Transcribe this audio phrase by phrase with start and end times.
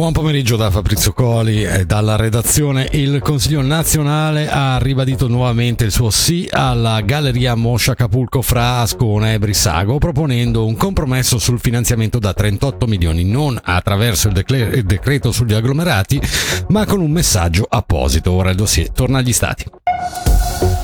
[0.00, 2.88] Buon pomeriggio da Fabrizio Coli e dalla redazione.
[2.92, 9.34] Il Consiglio nazionale ha ribadito nuovamente il suo sì alla Galleria Moscia Capulco fra Ascona
[9.34, 14.84] e Brissago, proponendo un compromesso sul finanziamento da 38 milioni, non attraverso il, decre- il
[14.84, 16.18] decreto sugli agglomerati,
[16.68, 18.32] ma con un messaggio apposito.
[18.32, 19.66] Ora il dossier torna agli stati.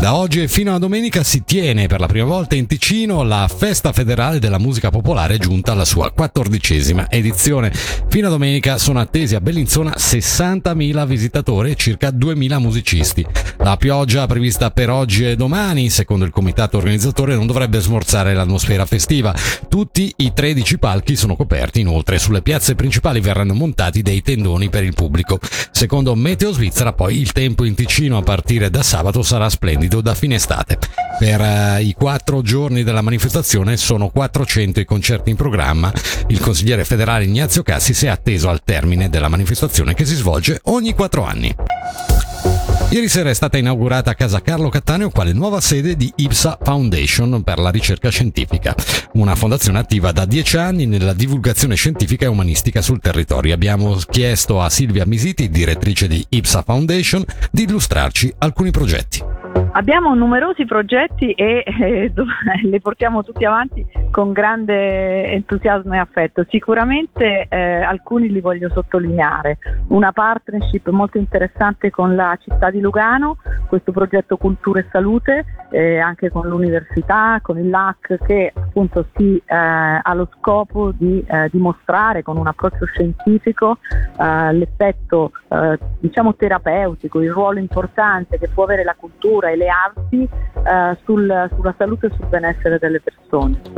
[0.00, 3.92] Da oggi fino a domenica si tiene per la prima volta in Ticino la Festa
[3.92, 7.72] Federale della Musica Popolare giunta alla sua quattordicesima edizione.
[8.06, 13.26] Fino a domenica sono attesi a Bellinzona 60.000 visitatori e circa 2.000 musicisti.
[13.58, 18.86] La pioggia prevista per oggi e domani, secondo il comitato organizzatore, non dovrebbe smorzare l'atmosfera
[18.86, 19.34] festiva.
[19.68, 24.84] Tutti i 13 palchi sono coperti, inoltre sulle piazze principali verranno montati dei tendoni per
[24.84, 25.40] il pubblico.
[25.72, 30.00] Secondo Meteo Svizzera poi il tempo in Ticino a partire da sabato sarà splendido splendido
[30.00, 30.78] da fine estate.
[31.18, 35.92] Per uh, i quattro giorni della manifestazione sono 400 i concerti in programma.
[36.28, 40.94] Il consigliere federale Ignazio Cassis è atteso al termine della manifestazione che si svolge ogni
[40.94, 41.54] quattro anni.
[42.90, 47.42] Ieri sera è stata inaugurata a Casa Carlo Cattaneo quale nuova sede di IPSA Foundation
[47.42, 48.74] per la ricerca scientifica,
[49.14, 53.52] una fondazione attiva da dieci anni nella divulgazione scientifica e umanistica sul territorio.
[53.52, 59.37] Abbiamo chiesto a Silvia Misiti, direttrice di IPSA Foundation, di illustrarci alcuni progetti.
[59.72, 62.12] Abbiamo numerosi progetti e eh,
[62.64, 66.44] li portiamo tutti avanti con grande entusiasmo e affetto.
[66.48, 69.58] Sicuramente eh, alcuni li voglio sottolineare.
[69.88, 73.36] Una partnership molto interessante con la città di Lugano,
[73.68, 79.36] questo progetto Cultura e Salute, eh, anche con l'università, con il LAC, che appunto si,
[79.36, 83.78] eh, ha lo scopo di eh, dimostrare con un approccio scientifico
[84.18, 85.32] eh, l'effetto
[85.98, 91.50] diciamo terapeutico, il ruolo importante che può avere la cultura e le arti eh, sul,
[91.54, 93.77] sulla salute e sul benessere delle persone.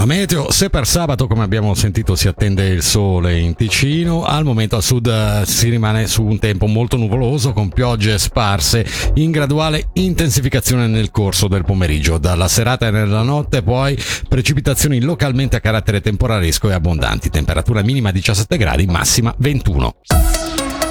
[0.00, 4.44] La meteo, se per sabato come abbiamo sentito si attende il sole in Ticino, al
[4.44, 9.30] momento a sud eh, si rimane su un tempo molto nuvoloso con piogge sparse in
[9.30, 12.16] graduale intensificazione nel corso del pomeriggio.
[12.16, 13.94] Dalla serata e nella notte poi
[14.26, 19.96] precipitazioni localmente a carattere temporaresco e abbondanti, temperatura minima 17 gradi, massima 21.